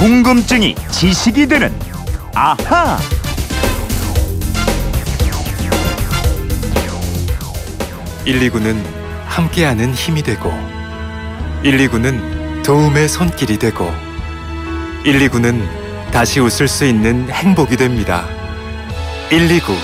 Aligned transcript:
궁금증이 0.00 0.76
지식이 0.90 1.46
되는 1.46 1.70
아하. 2.34 2.98
(119는) 8.24 8.82
함께하는 9.26 9.92
힘이 9.92 10.22
되고 10.22 10.50
(119는) 11.62 12.62
도움의 12.62 13.10
손길이 13.10 13.58
되고 13.58 13.92
(119는) 15.04 15.68
다시 16.10 16.40
웃을 16.40 16.66
수 16.66 16.86
있는 16.86 17.28
행복이 17.28 17.76
됩니다. 17.76 18.24
(119) 19.28 19.76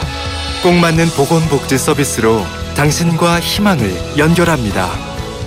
꼭 0.63 0.73
맞는 0.77 1.11
보건복지 1.11 1.77
서비스로 1.77 2.43
당신과 2.75 3.41
희망을 3.41 4.17
연결합니다. 4.17 4.89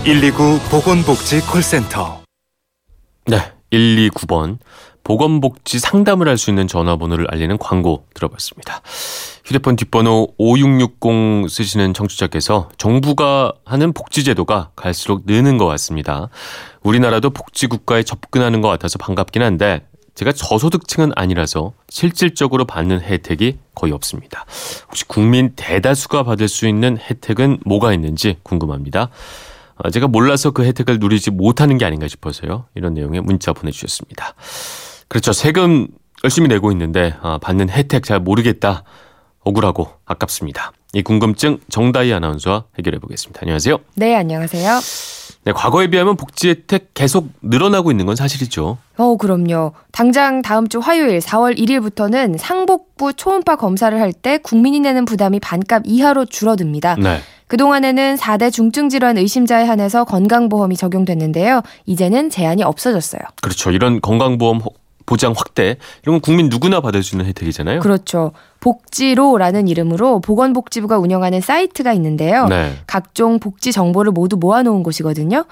(129) 0.03 0.59
보건복지 0.69 1.41
콜센터. 1.41 2.18
네, 2.18 2.18
129번 3.71 4.57
보건복지 5.03 5.79
상담을 5.79 6.27
할 6.27 6.37
수 6.37 6.49
있는 6.51 6.67
전화번호를 6.67 7.27
알리는 7.31 7.57
광고 7.57 8.05
들어봤습니다. 8.13 8.81
휴대폰 9.43 9.75
뒷번호 9.75 10.33
5660 10.37 11.49
쓰시는 11.49 11.93
청취자께서 11.93 12.69
정부가 12.77 13.51
하는 13.65 13.91
복지제도가 13.93 14.69
갈수록 14.75 15.23
느는 15.25 15.57
것 15.57 15.65
같습니다. 15.65 16.29
우리나라도 16.83 17.31
복지국가에 17.31 18.03
접근하는 18.03 18.61
것 18.61 18.67
같아서 18.67 18.97
반갑긴 18.99 19.41
한데 19.41 19.81
제가 20.13 20.31
저소득층은 20.33 21.13
아니라서 21.15 21.73
실질적으로 21.87 22.65
받는 22.65 23.01
혜택이 23.01 23.57
거의 23.73 23.93
없습니다. 23.93 24.45
혹시 24.87 25.05
국민 25.05 25.53
대다수가 25.55 26.23
받을 26.23 26.47
수 26.47 26.67
있는 26.67 26.97
혜택은 26.97 27.59
뭐가 27.65 27.93
있는지 27.93 28.35
궁금합니다. 28.43 29.09
아, 29.81 29.89
제가 29.89 30.07
몰라서 30.07 30.51
그 30.51 30.63
혜택을 30.65 30.99
누리지 30.99 31.31
못하는 31.31 31.77
게 31.77 31.85
아닌가 31.85 32.07
싶어서요. 32.07 32.65
이런 32.75 32.93
내용의 32.93 33.21
문자 33.21 33.53
보내주셨습니다. 33.53 34.33
그렇죠. 35.07 35.31
세금 35.33 35.87
열심히 36.23 36.47
내고 36.49 36.71
있는데 36.71 37.15
아, 37.21 37.37
받는 37.41 37.69
혜택 37.69 38.03
잘 38.03 38.19
모르겠다. 38.19 38.83
억울하고 39.41 39.87
아깝습니다. 40.05 40.73
이 40.93 41.01
궁금증 41.01 41.59
정다희 41.69 42.11
아나운서와 42.13 42.65
해결해 42.77 42.99
보겠습니다. 42.99 43.39
안녕하세요. 43.43 43.77
네, 43.95 44.15
안녕하세요. 44.15 44.79
네, 45.45 45.53
과거에 45.53 45.87
비하면 45.87 46.17
복지 46.17 46.49
혜택 46.49 46.93
계속 46.93 47.29
늘어나고 47.41 47.89
있는 47.91 48.05
건 48.05 48.15
사실이죠. 48.17 48.77
어, 48.97 49.15
그럼요. 49.17 49.71
당장 49.93 50.41
다음 50.41 50.67
주 50.67 50.79
화요일 50.79 51.19
4월 51.19 51.57
1일부터는 51.57 52.37
상복부 52.37 53.13
초음파 53.13 53.55
검사를 53.55 53.97
할 53.99 54.11
때 54.11 54.39
국민이 54.39 54.81
내는 54.81 55.05
부담이 55.05 55.39
반값 55.39 55.83
이하로 55.85 56.25
줄어듭니다. 56.25 56.95
네. 56.95 57.21
그동안에는 57.49 58.15
4대 58.15 58.53
중증 58.53 58.89
질환 58.89 59.17
의심자에 59.17 59.65
한해서 59.65 60.05
건강보험이 60.05 60.77
적용됐는데요. 60.77 61.61
이제는 61.85 62.29
제한이 62.29 62.63
없어졌어요. 62.63 63.21
그렇죠. 63.41 63.71
이런 63.71 63.99
건강보험 63.99 64.61
보장 65.07 65.33
확대 65.35 65.77
이런 66.03 66.13
건 66.13 66.21
국민 66.21 66.49
누구나 66.49 66.79
받을 66.79 67.01
수 67.01 67.15
있는 67.15 67.25
혜택이잖아요. 67.25 67.79
그렇죠. 67.79 68.31
복지로라는 68.59 69.67
이름으로 69.67 70.19
보건복지부가 70.19 70.97
운영하는 70.97 71.41
사이트가 71.41 71.93
있는데요. 71.93 72.47
네. 72.47 72.73
각종 72.87 73.39
복지 73.39 73.71
정보를 73.71 74.11
모두 74.11 74.37
모아놓은 74.37 74.83
곳이거든요. 74.83 75.45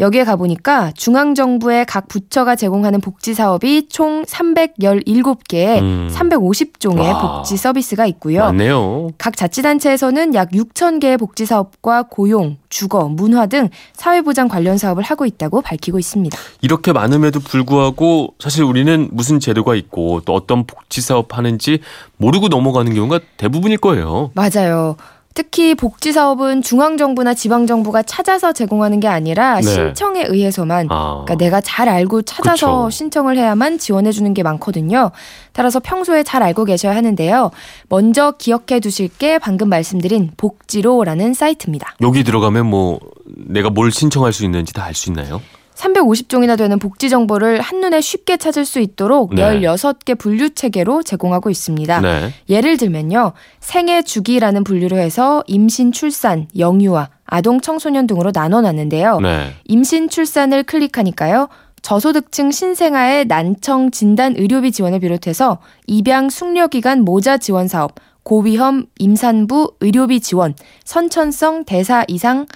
여기에 0.00 0.24
가보니까 0.24 0.92
중앙정부의 0.92 1.86
각 1.86 2.08
부처가 2.08 2.56
제공하는 2.56 3.00
복지 3.00 3.34
사업이 3.34 3.88
총 3.88 4.24
317개에 4.24 5.78
음. 5.80 6.10
350종의 6.12 6.98
와. 6.98 7.36
복지 7.36 7.56
서비스가 7.56 8.06
있고요. 8.06 8.40
맞네요. 8.40 9.10
각 9.18 9.36
자치단체에서는 9.36 10.34
약 10.34 10.50
6천 10.50 11.00
개의 11.00 11.16
복지 11.16 11.46
사업과 11.46 12.04
고용, 12.04 12.56
주거, 12.68 13.08
문화 13.08 13.46
등 13.46 13.68
사회보장 13.92 14.48
관련 14.48 14.78
사업을 14.78 15.02
하고 15.04 15.26
있다고 15.26 15.62
밝히고 15.62 15.98
있습니다. 15.98 16.36
이렇게 16.60 16.92
많음에도 16.92 17.40
불구하고 17.40 18.34
사실 18.40 18.64
우리는 18.64 19.08
무슨 19.12 19.38
제도가 19.38 19.74
있고 19.76 20.22
또 20.24 20.34
어떤 20.34 20.66
복지 20.66 21.00
사업 21.00 21.36
하는지 21.36 21.80
모르고 22.24 22.48
넘어가는 22.48 22.94
경우가 22.94 23.20
대부분일 23.36 23.78
거예요. 23.78 24.30
맞아요. 24.34 24.96
특히 25.36 25.74
복지 25.74 26.12
사업은 26.12 26.62
중앙 26.62 26.96
정부나 26.96 27.34
지방 27.34 27.66
정부가 27.66 28.04
찾아서 28.04 28.52
제공하는 28.52 29.00
게 29.00 29.08
아니라 29.08 29.56
네. 29.56 29.62
신청에 29.62 30.22
의해서만 30.28 30.86
아. 30.90 31.24
그러니까 31.26 31.34
내가 31.34 31.60
잘 31.60 31.88
알고 31.88 32.22
찾아서 32.22 32.84
그쵸. 32.84 32.90
신청을 32.90 33.36
해야만 33.36 33.78
지원해 33.78 34.12
주는 34.12 34.32
게 34.32 34.44
많거든요. 34.44 35.10
따라서 35.52 35.80
평소에 35.80 36.22
잘 36.22 36.44
알고 36.44 36.64
계셔야 36.66 36.94
하는데요. 36.94 37.50
먼저 37.88 38.30
기억해 38.38 38.78
두실 38.80 39.08
게 39.08 39.40
방금 39.40 39.68
말씀드린 39.68 40.30
복지로라는 40.36 41.34
사이트입니다. 41.34 41.96
여기 42.00 42.22
들어가면 42.22 42.66
뭐 42.66 43.00
내가 43.26 43.70
뭘 43.70 43.90
신청할 43.90 44.32
수 44.32 44.44
있는지 44.44 44.72
다 44.72 44.84
알 44.84 44.94
수 44.94 45.10
있나요? 45.10 45.42
350종이나 45.74 46.56
되는 46.56 46.78
복지 46.78 47.08
정보를 47.08 47.60
한눈에 47.60 48.00
쉽게 48.00 48.36
찾을 48.36 48.64
수 48.64 48.80
있도록 48.80 49.34
네. 49.34 49.60
16개 49.60 50.18
분류 50.18 50.50
체계로 50.50 51.02
제공하고 51.02 51.50
있습니다. 51.50 52.00
네. 52.00 52.32
예를 52.48 52.76
들면요. 52.76 53.32
생애 53.60 54.02
주기라는 54.02 54.64
분류로 54.64 54.96
해서 54.96 55.42
임신, 55.46 55.92
출산, 55.92 56.46
영유아, 56.56 57.08
아동, 57.26 57.60
청소년 57.60 58.06
등으로 58.06 58.32
나눠 58.32 58.60
놨는데요. 58.60 59.20
네. 59.20 59.52
임신, 59.64 60.08
출산을 60.08 60.62
클릭하니까요. 60.62 61.48
저소득층 61.82 62.50
신생아의 62.50 63.26
난청 63.26 63.90
진단 63.90 64.34
의료비 64.36 64.72
지원을 64.72 65.00
비롯해서 65.00 65.58
입양 65.86 66.30
숙려 66.30 66.66
기간 66.66 67.02
모자 67.02 67.36
지원 67.36 67.68
사업, 67.68 67.96
고위험 68.22 68.86
임산부 68.98 69.74
의료비 69.80 70.20
지원, 70.20 70.54
선천성 70.84 71.64
대사 71.66 72.04
이상 72.08 72.46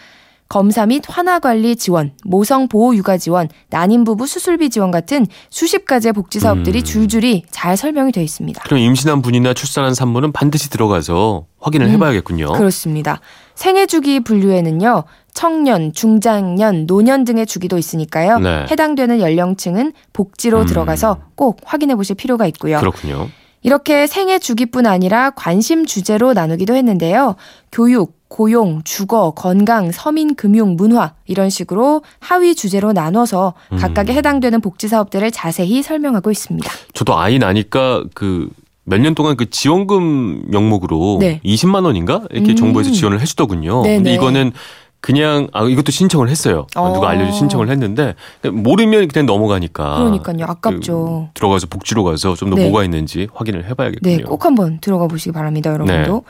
검사 0.49 0.87
및 0.87 1.03
환화 1.07 1.41
관리 1.41 1.77
지원, 1.77 2.13
모성 2.25 2.69
보호 2.69 2.95
육아 2.97 3.19
지원, 3.19 3.49
난임 3.69 4.05
부부 4.05 4.27
수술비 4.27 4.71
지원 4.71 4.91
같은 4.91 5.27
수십 5.51 5.85
가지의 5.85 6.15
복지 6.15 6.41
사업들이 6.41 6.79
음. 6.79 6.85
줄줄이 6.85 7.43
잘 7.51 7.77
설명이 7.77 8.13
되어 8.13 8.25
있습니다. 8.25 8.63
그럼 8.63 8.79
임신한 8.81 9.21
분이나 9.21 9.53
출산한 9.53 9.95
산모는 9.95 10.33
반드시 10.33 10.71
들어가서 10.71 11.45
확인을 11.61 11.87
음, 11.89 11.93
해봐야겠군요. 11.93 12.53
그렇습니다. 12.53 13.21
생애 13.55 13.85
주기 13.85 14.21
분류에는요. 14.21 15.05
청년, 15.35 15.93
중장년, 15.93 16.87
노년 16.87 17.25
등의 17.25 17.47
주기도 17.47 17.77
있으니까요. 17.77 18.39
네. 18.39 18.67
해당되는 18.71 19.21
연령층은 19.21 19.93
복지로 20.15 20.61
음. 20.61 20.67
들어가서 20.67 21.19
꼭 21.35 21.61
확인해 21.65 21.95
보실 21.95 22.17
필요가 22.17 22.47
있고요. 22.47 22.79
그렇군요. 22.81 23.29
이렇게 23.63 24.07
생애 24.07 24.39
주기뿐 24.39 24.87
아니라 24.87 25.31
관심 25.31 25.87
주제로 25.87 26.33
나누기도 26.33 26.75
했는데요. 26.75 27.37
교육, 27.73 28.17
고용, 28.29 28.83
주거, 28.85 29.31
건강, 29.33 29.91
서민, 29.91 30.35
금융, 30.35 30.77
문화 30.77 31.15
이런 31.27 31.51
식으로 31.51 32.03
하위 32.21 32.55
주제로 32.55 32.93
나눠서 32.93 33.55
음. 33.73 33.79
각각에 33.79 34.13
해당되는 34.13 34.61
복지 34.61 34.87
사업들을 34.89 35.31
자세히 35.31 35.83
설명하고 35.83 36.31
있습니다. 36.31 36.71
저도 36.93 37.19
아이 37.19 37.39
나니까 37.39 38.05
그 38.15 38.49
몇 38.89 39.01
년 39.03 39.15
동안 39.15 39.37
그 39.37 39.51
지원금 39.51 40.43
명목으로 40.49 41.19
네. 41.21 41.41
20만 41.45 41.85
원인가 41.85 42.23
이렇게 42.31 42.53
음. 42.53 42.57
정부에서 42.57 42.91
지원을 42.91 43.21
해주더군요. 43.21 43.83
근데 43.83 43.99
네네. 43.99 44.15
이거는 44.15 44.53
그냥 45.01 45.49
아 45.53 45.65
이것도 45.65 45.93
신청을 45.93 46.29
했어요. 46.29 46.67
어. 46.77 46.93
누가 46.93 47.11
알려줘 47.11 47.33
신청을 47.33 47.71
했는데 47.71 48.15
모르면 48.43 49.09
그냥 49.09 49.27
넘어가니까. 49.27 49.99
그러니까요. 49.99 50.45
아깝죠. 50.45 51.29
그 51.29 51.39
들어가서 51.39 51.67
복지로 51.69 52.05
가서 52.05 52.35
좀더 52.35 52.57
네. 52.57 52.65
뭐가 52.65 52.85
있는지 52.85 53.29
확인을 53.33 53.69
해봐야겠군요. 53.71 54.17
네, 54.17 54.23
꼭 54.23 54.45
한번 54.45 54.81
들어가 54.81 55.07
보시기 55.07 55.33
바랍니다, 55.33 55.71
여러분도. 55.71 56.15
네. 56.15 56.21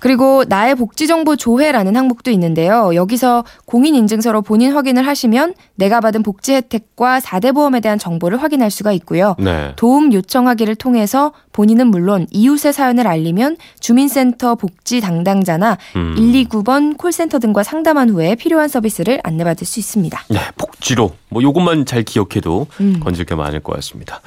그리고 0.00 0.44
나의 0.46 0.74
복지정보 0.74 1.36
조회라는 1.36 1.96
항목도 1.96 2.30
있는데요. 2.32 2.94
여기서 2.94 3.44
공인인증서로 3.64 4.42
본인 4.42 4.72
확인을 4.72 5.06
하시면 5.06 5.54
내가 5.74 6.00
받은 6.00 6.22
복지 6.22 6.52
혜택과 6.54 7.20
4대 7.20 7.54
보험에 7.54 7.80
대한 7.80 7.98
정보를 7.98 8.42
확인할 8.42 8.70
수가 8.70 8.92
있고요. 8.92 9.34
네. 9.38 9.72
도움 9.76 10.12
요청하기를 10.12 10.74
통해서 10.76 11.32
본인은 11.52 11.86
물론 11.88 12.26
이웃의 12.30 12.72
사연을 12.72 13.06
알리면 13.06 13.56
주민센터 13.80 14.54
복지 14.56 15.00
담당자나 15.00 15.78
음. 15.96 16.14
129번 16.18 16.96
콜센터 16.98 17.38
등과 17.38 17.62
상담한 17.62 18.10
후에 18.10 18.34
필요한 18.34 18.68
서비스를 18.68 19.20
안내받을 19.24 19.66
수 19.66 19.80
있습니다. 19.80 20.24
네, 20.28 20.40
복지로 20.58 21.12
뭐 21.30 21.42
요것만 21.42 21.86
잘 21.86 22.02
기억해도 22.02 22.66
음. 22.80 23.00
건질 23.02 23.24
게 23.24 23.34
많을 23.34 23.60
것 23.60 23.74
같습니다. 23.76 24.20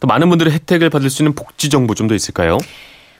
또 0.00 0.06
많은 0.06 0.28
분들의 0.28 0.52
혜택을 0.52 0.90
받을 0.90 1.08
수 1.10 1.22
있는 1.22 1.34
복지 1.34 1.68
정보 1.70 1.94
좀 1.94 2.06
더 2.06 2.14
있을까요? 2.14 2.58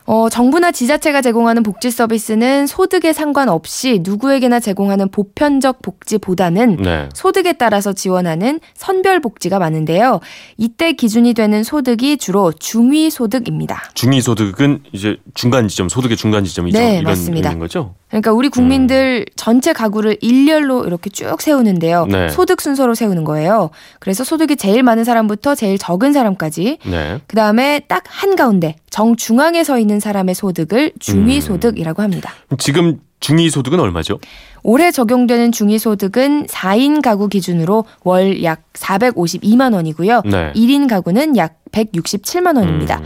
어, 0.07 0.29
정부나 0.29 0.71
지자체가 0.71 1.21
제공하는 1.21 1.63
복지 1.65 1.91
서비스는 1.91 2.67
소득에 2.67 3.13
상관없이 3.13 4.01
누구에게나 4.03 4.61
제공하는 4.61 5.11
보편적 5.11 5.83
복지보다는 5.83 6.77
네. 6.77 7.09
소득에 7.13 7.55
따라서 7.55 7.93
지원하는 7.93 8.61
선별 8.75 9.21
복지가 9.21 9.59
많은데요. 9.59 10.21
이때 10.57 10.93
기준이 10.93 11.35
되는 11.35 11.65
소득이 11.65 12.19
주로 12.19 12.53
중위 12.53 13.11
소득입니다. 13.11 13.83
중위 13.95 14.21
소득은 14.21 14.81
이제 14.93 15.17
중간 15.35 15.67
지점, 15.67 15.89
소득의 15.89 16.17
중간 16.17 16.45
지점이죠. 16.45 16.79
네, 16.79 16.93
이런 16.99 17.05
맞습니다. 17.05 17.57
거죠? 17.59 17.95
그러니까 18.09 18.33
우리 18.33 18.49
국민들 18.49 19.27
전체 19.35 19.73
가구를 19.73 20.17
일렬로 20.21 20.85
이렇게 20.87 21.11
쭉 21.11 21.41
세우는데요. 21.43 22.05
음. 22.05 22.09
네. 22.09 22.29
소득 22.29 22.61
순서로 22.61 22.95
세우는 22.95 23.25
거예요. 23.25 23.71
그래서 23.99 24.23
소득이 24.23 24.57
제일 24.57 24.83
많은 24.85 25.03
사람부터 25.05 25.55
제일 25.57 25.77
적은 25.77 26.13
사람까지 26.13 26.79
네. 26.87 27.21
그 27.27 27.37
다음에 27.37 27.81
딱 27.81 28.05
한 28.09 28.35
가운데 28.37 28.77
정 28.89 29.17
중앙에 29.17 29.63
서 29.65 29.79
있는 29.79 30.01
사람의 30.01 30.35
소득을 30.35 30.93
중위 31.01 31.37
음. 31.37 31.41
소득이라고 31.41 32.03
합니다. 32.03 32.33
지금 32.59 33.01
중위 33.21 33.51
소득은 33.51 33.81
얼마죠? 33.81 34.19
올해 34.63 34.91
적용되는 34.91 35.53
중위 35.53 35.79
소득은 35.79 36.47
4인 36.47 37.03
가구 37.03 37.29
기준으로 37.29 37.85
월 38.05 38.43
약 38.43 38.63
452만 38.75 39.75
원이고요. 39.75 40.23
네. 40.27 40.53
1인 40.55 40.89
가구는 40.89 41.37
약 41.37 41.59
167만 41.73 42.57
원입니다. 42.57 42.99
음, 42.99 43.05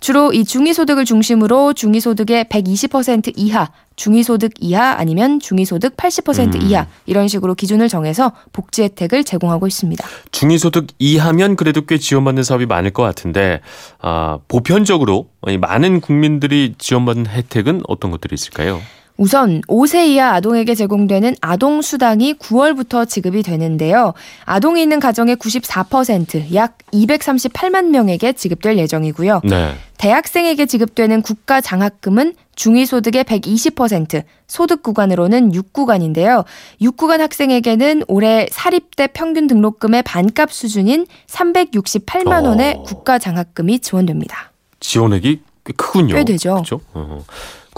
주로 0.00 0.32
이 0.32 0.44
중위소득을 0.44 1.04
중심으로 1.04 1.72
중위소득의 1.74 2.44
120% 2.46 3.32
이하, 3.36 3.70
중위소득 3.98 4.52
이하 4.60 4.94
아니면 4.96 5.40
중위소득 5.40 5.96
80% 5.96 6.54
음. 6.54 6.62
이하 6.62 6.86
이런 7.04 7.28
식으로 7.28 7.54
기준을 7.54 7.88
정해서 7.88 8.32
복지 8.52 8.84
혜택을 8.84 9.24
제공하고 9.24 9.66
있습니다. 9.66 10.06
중위소득 10.30 10.86
이하면 10.98 11.56
그래도 11.56 11.84
꽤 11.84 11.98
지원받는 11.98 12.44
사업이 12.44 12.66
많을 12.66 12.92
것 12.92 13.02
같은데 13.02 13.60
아, 14.00 14.38
보편적으로 14.46 15.28
이 15.48 15.58
많은 15.58 16.00
국민들이 16.00 16.74
지원받는 16.78 17.26
혜택은 17.26 17.82
어떤 17.88 18.12
것들이 18.12 18.34
있을까요? 18.34 18.80
우선 19.18 19.60
5세 19.62 20.06
이하 20.06 20.32
아동에게 20.34 20.76
제공되는 20.76 21.34
아동 21.40 21.82
수당이 21.82 22.34
9월부터 22.34 23.06
지급이 23.06 23.42
되는데요. 23.42 24.14
아동이 24.44 24.80
있는 24.80 25.00
가정의 25.00 25.34
94%약 25.36 26.78
238만 26.92 27.86
명에게 27.86 28.32
지급될 28.32 28.78
예정이고요. 28.78 29.40
네. 29.42 29.74
대학생에게 29.98 30.66
지급되는 30.66 31.22
국가 31.22 31.60
장학금은 31.60 32.34
중위소득의 32.54 33.24
120%, 33.24 34.22
소득 34.46 34.84
구간으로는 34.84 35.50
6구간인데요. 35.50 36.44
6구간 36.80 37.18
학생에게는 37.18 38.04
올해 38.06 38.46
사립대 38.52 39.08
평균 39.08 39.48
등록금의 39.48 40.04
반값 40.04 40.52
수준인 40.52 41.06
368만 41.26 42.44
어. 42.44 42.50
원의 42.50 42.82
국가 42.86 43.18
장학금이 43.18 43.80
지원됩니다. 43.80 44.52
지원액이 44.78 45.40
꽤 45.64 45.72
크군요. 45.72 46.14
꽤 46.14 46.24
되죠. 46.24 46.54
그렇죠? 46.54 46.80
어. 46.94 47.24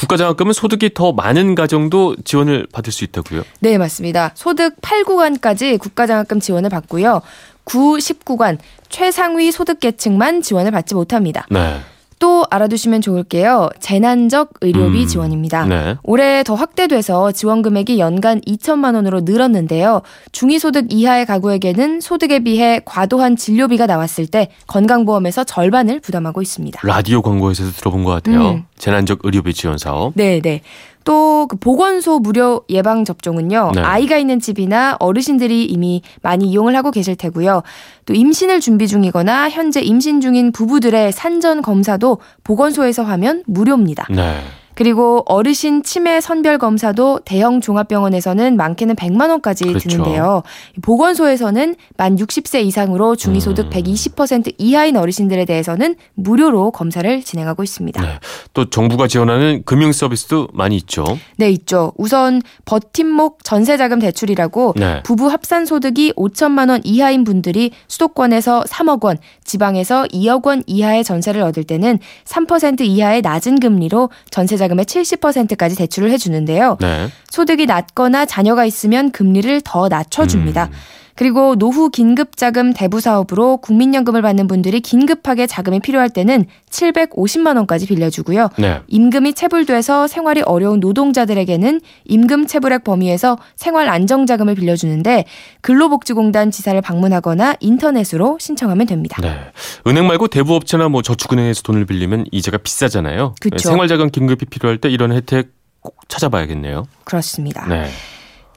국가장학금은 0.01 0.55
소득이 0.55 0.95
더 0.95 1.13
많은 1.13 1.55
가정도 1.55 2.17
지원을 2.25 2.67
받을 2.73 2.91
수 2.93 3.05
있다고요? 3.05 3.43
네, 3.61 3.77
맞습니다. 3.77 4.33
소득 4.35 4.81
8구간까지 4.81 5.79
국가장학금 5.79 6.41
지원을 6.41 6.71
받고요. 6.71 7.21
9, 7.65 7.99
10구간 7.99 8.57
최상위 8.89 9.53
소득 9.53 9.79
계층만 9.79 10.41
지원을 10.41 10.71
받지 10.71 10.95
못합니다. 10.95 11.47
네. 11.51 11.81
또 12.21 12.45
알아두시면 12.51 13.01
좋을게요. 13.01 13.71
재난적 13.81 14.51
의료비 14.61 15.03
음, 15.03 15.07
지원입니다. 15.07 15.65
네. 15.65 15.97
올해 16.03 16.45
더 16.45 16.55
확대돼서 16.55 17.33
지원 17.33 17.63
금액이 17.63 17.99
연간 17.99 18.41
2천만 18.43 18.95
원으로 18.95 19.23
늘었는데요. 19.23 20.03
중위소득 20.31 20.93
이하의 20.93 21.25
가구에게는 21.27 22.01
소득에 22.01 22.41
비해 22.41 22.81
과도한 22.85 23.37
진료비가 23.37 23.87
나왔을 23.87 24.27
때 24.27 24.51
건강보험에서 24.67 25.45
절반을 25.45 26.01
부담하고 26.01 26.43
있습니다. 26.43 26.81
라디오 26.85 27.23
광고에서도 27.23 27.73
들어본 27.73 28.05
것 28.05 28.11
같아요. 28.11 28.51
음. 28.51 28.65
재난적 28.77 29.21
의료비 29.23 29.55
지원 29.55 29.79
사업. 29.79 30.13
네, 30.15 30.41
네. 30.41 30.61
또 31.05 31.31
그 31.51 31.57
보건소 31.57 32.21
무료 32.21 32.63
예방 32.69 33.05
접종은요. 33.05 33.73
네. 33.75 33.81
아이가 33.81 34.17
있는 34.17 34.39
집이나 34.39 34.97
어르신들이 35.01 35.65
이미 35.65 36.03
많이 36.23 36.47
이용을 36.47 36.77
하고 36.77 36.91
계실 36.91 37.17
테고요. 37.17 37.63
또 38.07 38.15
임신을 38.15 38.61
준비 38.61 38.87
중이거나 38.87 39.51
현재 39.51 39.81
임신 39.81 40.21
중인 40.21 40.53
부부들의 40.53 41.11
산전 41.13 41.63
검사도 41.63 42.19
보건소에서 42.45 43.03
하면 43.03 43.43
무료입니다. 43.47 44.07
네. 44.11 44.41
그리고 44.81 45.23
어르신 45.27 45.83
치매 45.83 46.23
선별 46.23 46.57
검사도 46.57 47.21
대형 47.27 47.61
종합병원에서는 47.61 48.57
많게는 48.57 48.97
100만 48.97 49.29
원까지 49.29 49.65
그렇죠. 49.65 49.91
드는데요. 49.91 50.43
보건소에서는 50.81 51.77
만 51.99 52.17
60세 52.17 52.65
이상으로 52.65 53.15
중위소득 53.15 53.67
음. 53.67 53.71
120% 53.71 54.55
이하인 54.57 54.97
어르신들에 54.97 55.45
대해서는 55.45 55.97
무료로 56.15 56.71
검사를 56.71 57.23
진행하고 57.23 57.63
있습니다. 57.63 58.01
네. 58.01 58.09
또 58.55 58.71
정부가 58.71 59.07
지원하는 59.07 59.65
금융 59.67 59.93
서비스도 59.93 60.49
많이 60.55 60.77
있죠. 60.77 61.05
네, 61.37 61.51
있죠. 61.51 61.93
우선 61.99 62.41
버팀목 62.65 63.45
전세자금 63.45 63.99
대출이라고 63.99 64.77
네. 64.79 65.03
부부 65.03 65.31
합산 65.31 65.67
소득이 65.67 66.15
5천만 66.15 66.71
원 66.71 66.81
이하인 66.85 67.25
분들이 67.25 67.73
수도권에서 67.87 68.65
3억 68.67 69.05
원, 69.05 69.19
지방에서 69.45 70.05
2억 70.05 70.47
원 70.47 70.63
이하의 70.67 71.05
전세를 71.05 71.43
얻을 71.43 71.65
때는 71.65 71.99
3% 72.25 72.81
이하의 72.81 73.21
낮은 73.21 73.61
금리로 73.61 74.09
전세자금 74.31 74.70
의 74.79 74.85
70%까지 74.85 75.77
대출을 75.77 76.11
해주는데요. 76.11 76.77
네. 76.81 77.09
소득이 77.31 77.67
낮거나 77.67 78.27
자녀가 78.27 78.65
있으면 78.65 79.11
금리를 79.11 79.61
더 79.63 79.89
낮춰줍니다. 79.89 80.65
음. 80.67 80.73
그리고 81.15 81.57
노후 81.57 81.91
긴급자금 81.91 82.73
대부 82.73 83.01
사업으로 83.01 83.59
국민연금을 83.59 84.23
받는 84.23 84.47
분들이 84.47 84.81
긴급하게 84.81 85.47
자금이 85.47 85.81
필요할 85.81 86.11
때는 86.11 86.47
750만 86.71 87.57
원까지 87.57 87.87
빌려주고요. 87.87 88.49
네. 88.59 88.81
임금이 88.89 89.35
체불돼서 89.35 90.07
생활이 90.07 90.43
어려운 90.43 90.81
노동자들에게는 90.81 91.81
임금 92.05 92.47
체불액 92.47 92.85
범위에서 92.85 93.39
생활 93.57 93.89
안정자금을 93.89 94.55
빌려주는데 94.55 95.25
근로복지공단 95.61 96.51
지사를 96.51 96.81
방문하거나 96.81 97.57
인터넷으로 97.61 98.39
신청하면 98.41 98.87
됩니다. 98.87 99.21
네. 99.21 99.39
은행 99.87 100.07
말고 100.07 100.29
대부업체나 100.29 100.89
뭐 100.89 101.03
저축은행에서 101.03 101.63
돈을 101.63 101.85
빌리면 101.87 102.27
이자가 102.31 102.59
비싸잖아요. 102.59 103.35
네, 103.51 103.59
생활자금 103.59 104.11
긴급히 104.11 104.47
필요할 104.47 104.79
때 104.79 104.89
이런 104.89 105.13
혜택 105.13 105.51
꼭 105.81 105.97
찾아봐야겠네요. 106.09 106.87
그렇습니다. 107.05 107.67
네. 107.67 107.89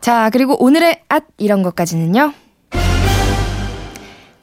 자, 0.02 0.30
그리고 0.32 0.62
오늘의 0.62 1.02
앗 1.08 1.24
이런 1.38 1.64
것까지는요. 1.64 2.34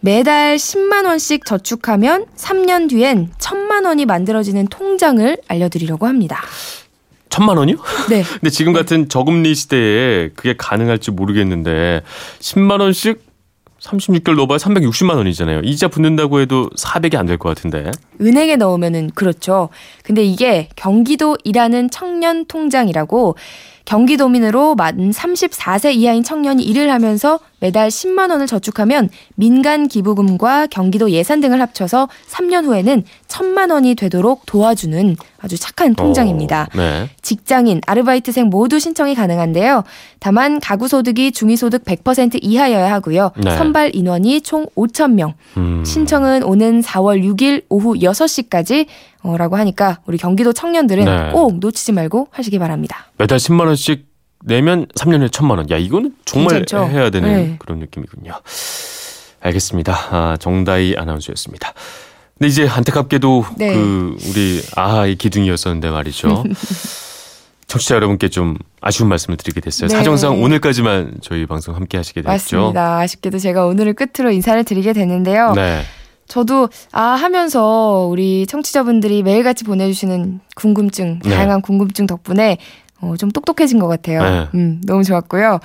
매달 0.01 0.57
10만 0.57 1.05
원씩 1.07 1.45
저축하면 1.45 2.27
3년 2.37 2.89
뒤엔 2.89 3.31
1000만 3.39 3.85
원이 3.87 4.07
만들어지는 4.07 4.67
통장을 4.69 5.37
알려드리려고 5.47 6.07
합니다. 6.07 6.41
천만 7.29 7.59
원이요? 7.59 7.77
네. 8.09 8.23
근데 8.41 8.51
지금 8.51 8.73
같은 8.73 9.09
저금리 9.09 9.55
시대에 9.55 10.31
그게 10.35 10.55
가능할지 10.57 11.11
모르겠는데 11.11 12.03
10만 12.41 12.81
원씩 12.81 13.29
36개월 13.81 14.37
넣어봐야 14.37 14.59
360만 14.59 15.17
원이잖아요. 15.17 15.61
이자 15.63 15.89
붙는다고 15.89 16.41
해도 16.41 16.69
400이 16.77 17.17
안 17.17 17.25
될 17.27 17.39
것 17.39 17.49
같은데. 17.51 17.91
은행에 18.21 18.57
넣으면은 18.57 19.11
그렇죠. 19.15 19.71
근데 20.03 20.23
이게 20.23 20.69
경기도 20.77 21.37
일하는 21.45 21.89
청년 21.89 22.45
통장이라고 22.45 23.37
경기도민으로 23.91 24.77
만 24.77 25.11
34세 25.11 25.93
이하인 25.97 26.23
청년이 26.23 26.63
일을 26.63 26.93
하면서 26.93 27.41
매달 27.59 27.89
10만 27.89 28.31
원을 28.31 28.47
저축하면 28.47 29.09
민간 29.35 29.89
기부금과 29.89 30.69
경기도 30.69 31.11
예산 31.11 31.41
등을 31.41 31.61
합쳐서 31.61 32.09
3년 32.29 32.67
후에는 32.67 33.03
1000만 33.27 33.73
원이 33.73 33.97
되도록 33.97 34.47
도와주는 34.47 35.17
아주 35.41 35.59
착한 35.59 35.97
통장입니다. 35.97 36.69
어, 36.73 36.77
네. 36.77 37.11
직장인, 37.21 37.81
아르바이트생 37.85 38.47
모두 38.47 38.79
신청이 38.79 39.17
가능한데요. 39.17 39.83
다만 40.21 40.61
가구 40.61 40.87
소득이 40.87 41.33
중위 41.33 41.57
소득 41.57 41.85
100% 41.85 42.39
이하여야 42.43 42.93
하고요. 42.93 43.33
네. 43.39 43.57
선발 43.57 43.97
인원이 43.97 44.43
총 44.43 44.67
5천 44.77 45.15
명. 45.15 45.35
음. 45.57 45.83
신청은 45.85 46.45
오는 46.45 46.81
4월 46.81 47.25
6일 47.25 47.65
오후 47.69 47.95
6시까지 47.95 48.87
어, 49.23 49.37
라고 49.37 49.57
하니까 49.57 50.01
우리 50.07 50.19
경기도 50.19 50.53
청년들은 50.53 51.05
네. 51.05 51.31
꼭 51.33 51.59
놓치지 51.59 51.93
말고 51.93 52.29
하시기 52.31 52.59
바랍니다. 52.59 53.07
매달 53.19 53.39
10만 53.39 53.67
원씩 53.67 54.07
내면 54.45 54.87
3년에 54.87 55.29
1천만 55.29 55.59
원. 55.59 55.71
야, 55.71 55.77
이거는 55.77 56.15
정말 56.25 56.57
괜찮죠? 56.57 56.91
해야 56.91 57.11
되는 57.11 57.29
네. 57.29 57.57
그런 57.59 57.79
느낌이군요. 57.79 58.33
알겠습니다. 59.41 59.93
아, 60.11 60.37
정다희 60.39 60.95
아나운서였습니다. 60.97 61.73
근데 62.39 62.49
이제 62.49 62.67
안타깝게도 62.67 63.45
네. 63.57 63.75
그 63.75 64.17
우리 64.29 64.63
아하의 64.75 65.17
기둥이었었는데 65.17 65.91
말이죠. 65.91 66.45
청취자 67.67 67.95
여러분께 67.95 68.29
좀 68.29 68.57
아쉬운 68.81 69.09
말씀을 69.11 69.37
드리게 69.37 69.61
됐어요. 69.61 69.89
네. 69.89 69.95
사정상 69.95 70.43
오늘까지만 70.43 71.19
저희 71.23 71.47
방송 71.47 71.77
함께 71.77 71.99
하시게 71.99 72.23
됐죠. 72.23 72.57
맞습니다. 72.57 72.99
아쉽게도 72.99 73.39
제가 73.39 73.67
오늘을 73.67 73.95
끝으로 73.95 74.33
인사를 74.33 74.65
드리게 74.65 74.93
되는데요. 74.93 75.53
네. 75.55 75.83
저도 76.31 76.69
아 76.93 77.03
하면서 77.03 78.07
우리 78.09 78.47
청취자분들이 78.47 79.23
매일같이 79.23 79.65
보내주시는 79.65 80.41
궁금증, 80.55 81.19
네. 81.25 81.31
다양한 81.35 81.61
궁금증 81.61 82.07
덕분에 82.07 82.57
어, 83.01 83.17
좀 83.19 83.31
똑똑해진 83.31 83.79
것 83.79 83.89
같아요. 83.89 84.23
네. 84.23 84.49
음, 84.55 84.81
너무 84.87 85.03
좋았고요. 85.05 85.59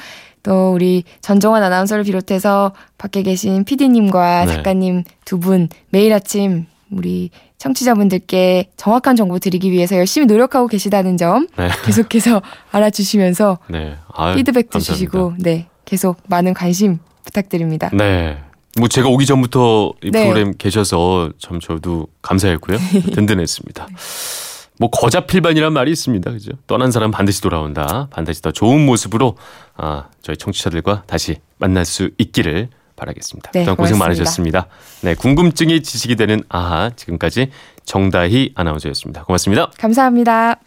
또 0.43 0.71
우리 0.73 1.03
전정환 1.21 1.63
아나운서를 1.63 2.03
비롯해서 2.03 2.71
밖에 2.97 3.21
계신 3.23 3.63
PD님과 3.63 4.45
네. 4.45 4.53
작가님 4.55 5.03
두 5.25 5.39
분 5.39 5.69
매일 5.89 6.13
아침 6.13 6.65
우리 6.91 7.29
청취자분들께 7.57 8.69
정확한 8.77 9.15
정보 9.15 9.39
드리기 9.39 9.71
위해서 9.71 9.95
열심히 9.97 10.27
노력하고 10.27 10.67
계시다는 10.67 11.17
점 11.17 11.47
네. 11.57 11.69
계속해서 11.85 12.41
알아주시면서 12.71 13.59
네. 13.69 13.95
아유, 14.13 14.35
피드백도 14.35 14.69
감사합니다. 14.71 14.93
주시고 14.93 15.33
네 15.39 15.67
계속 15.85 16.17
많은 16.27 16.53
관심 16.53 16.99
부탁드립니다. 17.23 17.89
네. 17.93 18.37
뭐 18.77 18.87
제가 18.87 19.07
오기 19.09 19.25
전부터 19.25 19.93
이 20.03 20.11
네. 20.11 20.23
프로그램 20.23 20.53
계셔서 20.57 21.31
참 21.39 21.59
저도 21.59 22.07
감사했고요. 22.21 22.77
든든했습니다. 23.13 23.87
뭐 24.77 24.89
거자필반이란 24.89 25.71
말이 25.71 25.91
있습니다. 25.91 26.31
그죠? 26.31 26.51
떠난 26.67 26.91
사람 26.91 27.11
반드시 27.11 27.41
돌아온다. 27.41 28.07
반드시 28.11 28.41
더 28.41 28.51
좋은 28.51 28.85
모습으로 28.85 29.37
아, 29.77 30.09
저희 30.21 30.35
청취자들과 30.35 31.03
다시 31.07 31.37
만날 31.57 31.85
수 31.85 32.09
있기를 32.17 32.67
바라겠습니다. 32.97 33.51
네, 33.51 33.61
그동안 33.61 33.77
고생 33.77 33.97
고맙습니다. 33.97 34.05
많으셨습니다. 34.05 34.67
네, 35.01 35.15
궁금증이 35.15 35.81
지식이 35.81 36.15
되는 36.17 36.41
아하 36.49 36.91
지금까지 36.95 37.51
정다희 37.85 38.51
아나운서였습니다. 38.55 39.23
고맙습니다. 39.23 39.71
감사합니다. 39.77 40.59